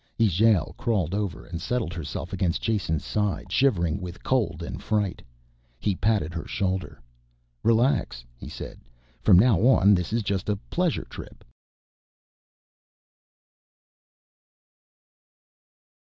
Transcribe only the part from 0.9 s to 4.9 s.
over and settled herself against Jason's side, shivering with cold and